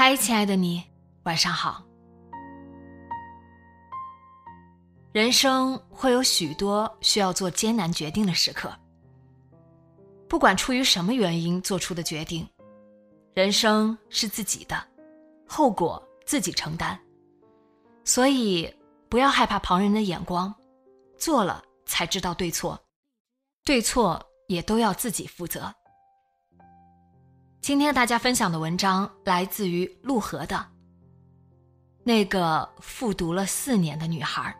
[0.00, 0.84] 嗨，亲爱的你，
[1.24, 1.82] 晚上好。
[5.10, 8.72] 人生会有许多需要做艰难决定的时刻，
[10.28, 12.48] 不管出于什么原因做出的决定，
[13.34, 14.80] 人生是自己的，
[15.48, 16.96] 后果自己承担。
[18.04, 18.72] 所以，
[19.08, 20.54] 不要害怕旁人的眼光，
[21.16, 22.80] 做了才知道对错，
[23.64, 25.74] 对错也都要自己负责。
[27.68, 30.56] 今天大家分享的文章来自于陆河的
[32.02, 34.50] 《那个复读了四年的女孩》。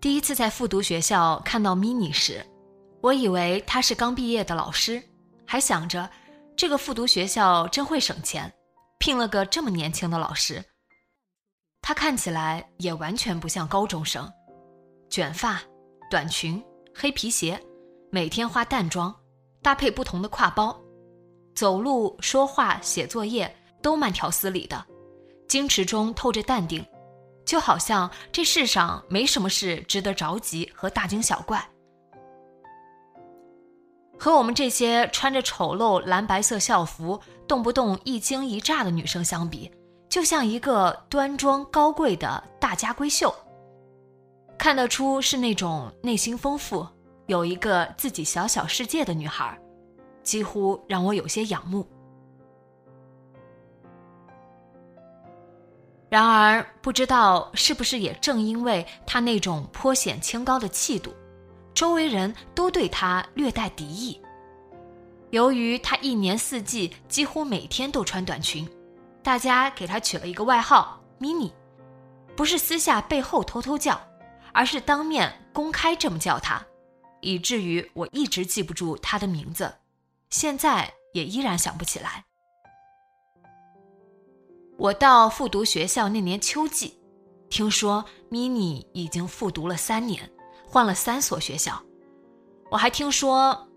[0.00, 2.46] 第一次在复读学校看到 mini 时，
[3.00, 5.02] 我以为她是刚毕业的老师，
[5.44, 6.08] 还想着
[6.54, 8.48] 这个复读学校真会省钱，
[9.00, 10.64] 聘了个这么年轻的老师。
[11.86, 14.26] 她看起来也完全不像高中生，
[15.10, 15.60] 卷发、
[16.10, 16.64] 短裙、
[16.94, 17.60] 黑皮鞋，
[18.10, 19.14] 每天化淡妆，
[19.60, 20.80] 搭配不同的挎包，
[21.54, 24.82] 走路、说话、写作业都慢条斯理的，
[25.46, 26.82] 矜持中透着淡定。
[27.44, 31.62] 就好像这世上没什么事值得着急和大惊小怪。
[34.18, 39.70] 和我们这些穿着丑陋蓝白色校服、动不动一惊一乍的女生相比，
[40.14, 43.34] 就像一个端庄高贵的大家闺秀。
[44.56, 46.86] 看得出是那种内心丰富、
[47.26, 49.58] 有一个自己小小世界的女孩，
[50.22, 51.84] 几乎让我有些仰慕。
[56.08, 61.12] 然而，不知道是不是也正因为她那种颇显清高的气度，
[61.74, 64.22] 周围人都对她略带敌意。
[65.30, 68.64] 由于她一年四季几乎每天都穿短裙，
[69.24, 71.50] 大家给他取了一个外号 “mini”，
[72.36, 73.98] 不是私下背后偷偷叫，
[74.52, 76.62] 而是当面公开这么叫他，
[77.22, 79.76] 以至于我一直记不住他的名字，
[80.28, 82.26] 现在也依然想不起来。
[84.76, 86.98] 我到复读学校那年秋季，
[87.48, 90.30] 听说 mini 已经复读了三年，
[90.66, 91.82] 换了三所学校。
[92.70, 93.68] 我还听说，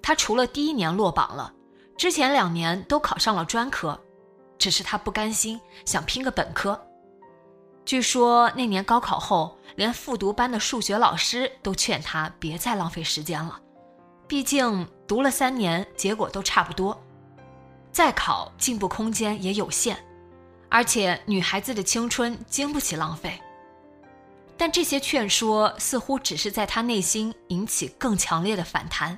[0.00, 1.52] 他除了第一年落榜了，
[1.96, 4.00] 之前两年都考上了专科，
[4.58, 6.80] 只是他不甘心，想拼个本科。
[7.84, 13.60] 据说那年高考后，连复读班的数学老师都劝他别再浪费时间了，
[14.26, 16.98] 毕竟读了三年，结果都差不多，
[17.92, 19.98] 再考进步空间也有限。
[20.70, 23.38] 而且女孩子的青春经不起浪费，
[24.56, 29.16] 但这些劝说似乎只是在他内心引起更强烈的反弹。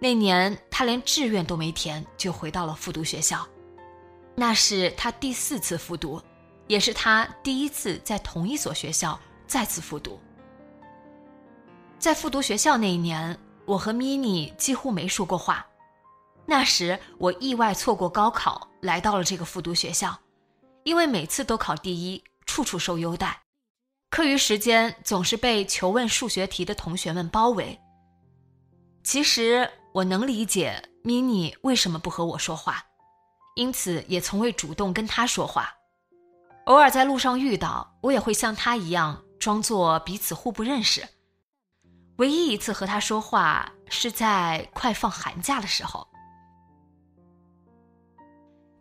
[0.00, 3.46] 那年他连志愿都没填就回到了复读学校，
[4.36, 6.20] 那是他第四次复读，
[6.66, 10.20] 也是他第一次在同一所学校再次复读。
[11.98, 15.66] 在复读学校那一年，我和咪妮几乎没说过话。
[16.44, 20.16] 那时我意外错过高考，来到了这个复读学校。
[20.84, 23.42] 因为每次都考第一，处处受优待，
[24.10, 27.76] 课余时间总是被求问数学题的同学们包围。
[29.02, 32.85] 其实我能理解 mini 为什么不和我说话，
[33.56, 35.74] 因此也从未主动跟他说话。
[36.66, 41.08] 偶尔在路上遇到，我也会像他一样装作彼此互不认识。
[42.18, 46.06] 唯一一次和他说话是在快放寒假的时候。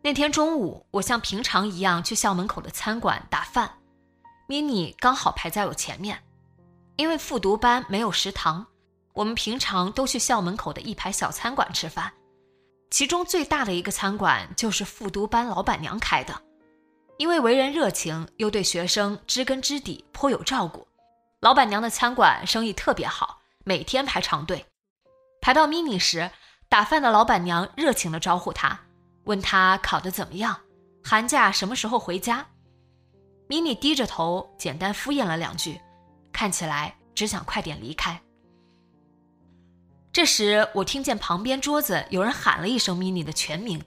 [0.01, 3.79] 那天中午，我像平常一样去校门口的餐馆打饭
[4.47, 6.21] ，mini 刚好排在我前面。
[6.97, 8.65] 因为复读班没有食堂，
[9.13, 12.13] 我们平常都去校门口的一排小餐馆吃饭。
[12.89, 16.41] 其中最大的一个餐馆就是复读班老板娘开的，
[17.17, 20.87] 因为为人热情，又对学生知根知底，颇有照顾。
[21.41, 24.65] 老板娘的餐馆生意特别好，每天排长队。
[25.41, 26.31] 排到 mini 时，
[26.69, 28.79] 打饭的老板娘热情地招呼他，
[29.25, 30.59] 问他考得怎么样，
[31.03, 32.45] 寒假什么时候回家。
[33.47, 35.79] 米妮低着头，简单敷衍了两句，
[36.31, 38.19] 看起来只想快点离开。
[40.15, 43.83] 这时，我听见旁边桌子有人喊了一声米妮的全名，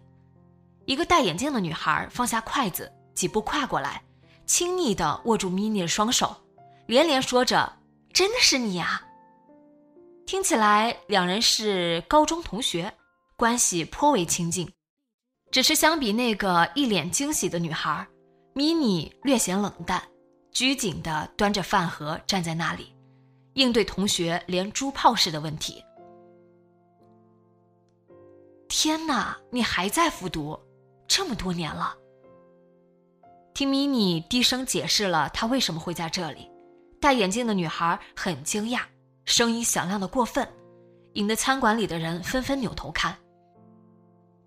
[0.84, 4.02] 一个戴眼镜的女孩放下筷子，几步跨过来，
[4.44, 6.36] 亲昵地握住米妮的双手，
[6.84, 7.78] 连连说着
[8.12, 9.02] ：“真的是你呀！”
[10.28, 12.92] 听起来两人是高中同学，
[13.34, 14.70] 关系颇为亲近。
[15.50, 18.06] 只是相比那个一脸惊喜的女孩，
[18.52, 20.02] 米妮略显冷淡，
[20.52, 22.94] 拘谨地端着饭盒站在那里，
[23.54, 25.82] 应对同学连珠炮似的问题。
[28.68, 30.58] 天哪，你还在复读，
[31.06, 31.96] 这么多年了。
[33.54, 36.48] 听米妮低声解释了她为什么会在这里，
[37.00, 38.82] 戴眼镜的女孩很惊讶。
[39.24, 40.46] 声音响亮的过分，
[41.14, 43.16] 引得餐馆里的人纷纷扭头看。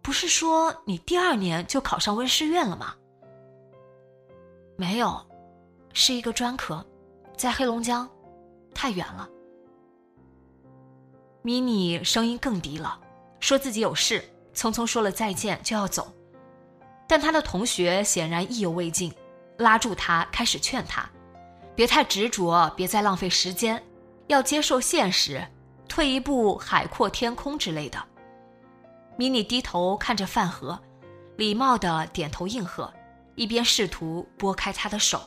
[0.01, 2.95] 不是说你第二年就考上温师院了吗？
[4.77, 5.23] 没有，
[5.93, 6.83] 是一个专科，
[7.37, 8.09] 在黑龙江，
[8.73, 9.29] 太远了。
[11.43, 12.99] 米妮声音更低了，
[13.41, 14.23] 说自己有事，
[14.55, 16.13] 匆匆说了再见就要走。
[17.07, 19.13] 但他的同学显然意犹未尽，
[19.57, 21.09] 拉住他开始劝他，
[21.75, 23.83] 别太执着，别再浪费时间。
[24.27, 25.45] 要接受现实，
[25.89, 28.01] 退一步海阔天空之类的。
[29.17, 30.79] 米妮低头看着饭盒，
[31.35, 32.93] 礼貌的点头应和，
[33.35, 35.21] 一边试图拨开他的手。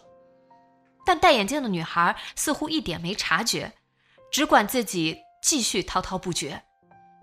[1.04, 3.74] 但戴眼镜的女孩似乎一点没察觉，
[4.32, 6.62] 只管自己继续滔滔不绝，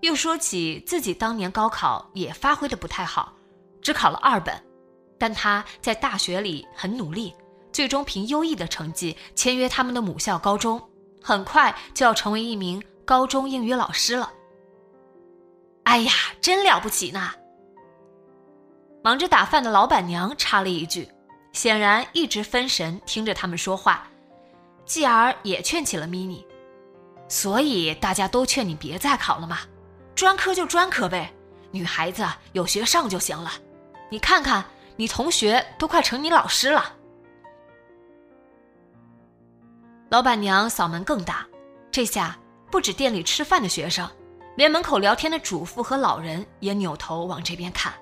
[0.02, 3.32] 又说起自己当年高考也发挥的不太好，
[3.80, 4.52] 只考了二本，
[5.16, 7.32] 但他在大学里很努力，
[7.72, 10.82] 最终凭优异的成绩签约他们的母校高中。
[11.22, 14.32] 很快就要成为一名高中英语老师了。
[15.84, 17.30] 哎呀，真了不起呢！
[19.04, 21.08] 忙着打饭的老板娘插了一句，
[21.52, 24.08] 显然一直分神听着他们说话，
[24.84, 26.44] 继而也劝起了咪妮。
[27.28, 29.60] 所以大家都劝你别再考了嘛，
[30.14, 31.32] 专科就专科呗，
[31.70, 33.52] 女孩子有学上就行了。
[34.10, 34.64] 你看看，
[34.96, 36.94] 你同学都快成你老师了。
[40.10, 41.46] 老板娘嗓门更大，
[41.90, 42.38] 这下
[42.70, 44.06] 不止店里吃饭的学生，
[44.56, 47.92] 连门口聊天的主妇和老人也扭头往这边看。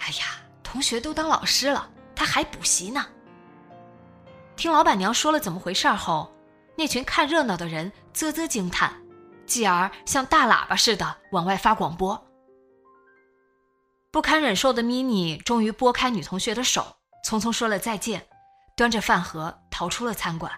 [0.00, 3.06] 哎呀，同学都当老师了，他还补习呢。
[4.54, 6.30] 听老板娘说了怎么回事后，
[6.76, 8.92] 那群看热闹的人啧啧惊叹，
[9.48, 12.26] 继而像大喇叭似的往外发广播。
[14.12, 16.96] 不堪忍受的咪妮终于拨开女同学的手，
[17.26, 18.26] 匆匆说了再见，
[18.76, 20.52] 端着饭盒逃出了餐馆。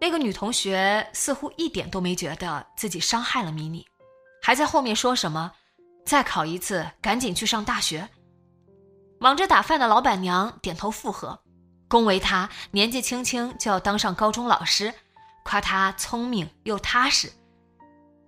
[0.00, 3.86] 那个女同学似乎一点都没觉得自己伤害了米妮，
[4.42, 5.52] 还在后面说什么
[6.04, 8.08] “再考一次，赶紧去上大学”。
[9.18, 11.42] 忙着打饭的老板娘点头附和，
[11.88, 14.92] 恭维她年纪轻轻就要当上高中老师，
[15.44, 17.32] 夸她聪明又踏实。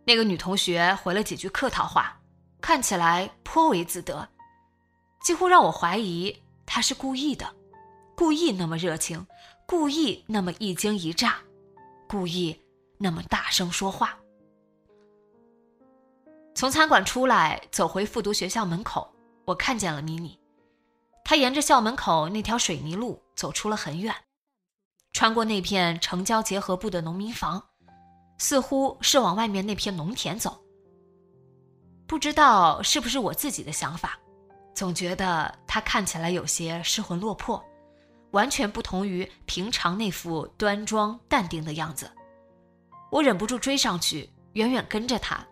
[0.08, 2.18] 那个女同学回了几句客套话，
[2.62, 4.26] 看起来颇为自得，
[5.20, 6.34] 几乎让我怀疑
[6.64, 7.46] 她是故意的，
[8.16, 9.26] 故意那么热情，
[9.66, 11.36] 故意那么一惊一乍。
[12.08, 12.58] 故意
[12.96, 14.18] 那么大声说话。
[16.54, 20.40] 从餐馆出来，走回复读学校门口，我看见了米妮。
[21.22, 24.14] 她沿着校门口那条水泥路走出了很远，
[25.12, 27.67] 穿过那片城郊结合部的农民房，
[28.38, 30.58] 似乎是往外面那片农田走。
[32.06, 34.18] 不知道是不是我自己的想法，
[34.74, 37.62] 总觉得他看起来有些失魂落魄。
[38.32, 42.10] 完全不同于平常那副端庄淡定的样子，
[43.10, 45.42] 我忍不住追上去，远远跟着他，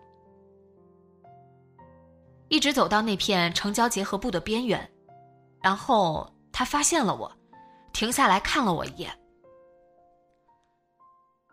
[2.49, 4.87] 一直走到那片城郊结合部的边缘，
[5.59, 7.35] 然后他发现了我，
[7.93, 9.11] 停下来看了我一眼。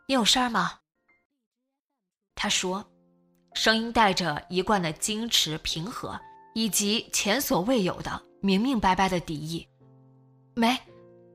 [0.06, 0.80] 你有事儿吗？
[2.44, 2.84] 他说，
[3.54, 6.20] 声音带着一贯的矜持平和，
[6.54, 9.66] 以及前所未有的明明白白的敌意。
[10.54, 10.78] 没。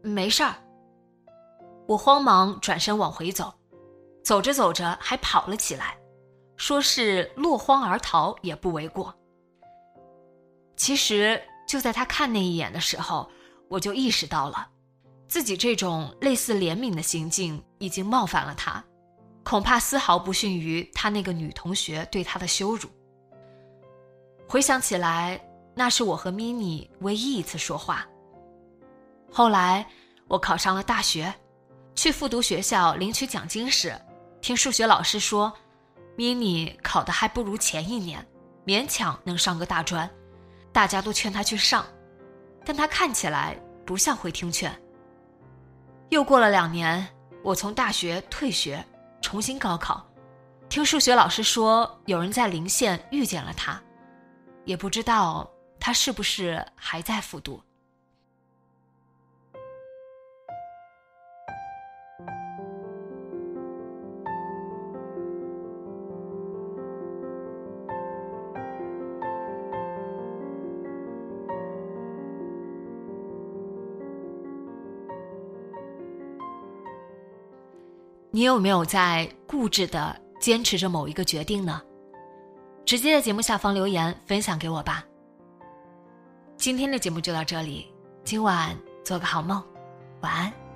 [0.03, 0.53] 没事儿。
[1.87, 3.51] 我慌忙转身往回走，
[4.23, 5.97] 走着走着还跑了起来，
[6.57, 9.11] 说是落荒而逃也不为过。
[10.77, 13.27] 其实就在他看那一眼的时候，
[13.67, 14.69] 我就意识到了，
[15.27, 18.85] 自己这种类似怜悯的行径已经冒犯了他，
[19.43, 22.89] 恐怕丝毫不逊于他那个女同学对他的羞辱。
[24.48, 25.39] 回想起来，
[25.75, 28.08] 那是我和咪妮唯一一次说话。
[29.31, 29.88] 后来，
[30.27, 31.34] 我考上了大学，
[31.96, 33.93] 去复读学校领取奖金时，
[34.41, 35.53] 听数学老师说
[36.17, 38.25] ，mini 考的还不如前一年，
[38.65, 40.10] 勉强能上个大专，
[40.72, 41.86] 大家都劝他去上，
[42.65, 43.55] 但他看起来
[43.86, 44.72] 不像会听劝。
[46.10, 47.08] 又过了两年，
[47.43, 48.84] 我从大学退学，
[49.21, 50.05] 重新高考，
[50.69, 53.81] 听数学老师说有人在临县遇见了他，
[54.65, 55.49] 也不知道
[55.79, 57.61] 他是不是还在复读。
[78.39, 81.81] 你有没有在固执的坚持着某一个决定呢？
[82.86, 85.03] 直接在节目下方留言分享给我吧。
[86.55, 87.93] 今天的节目就到这里，
[88.24, 89.62] 今晚做个好梦，
[90.22, 90.68] 晚安。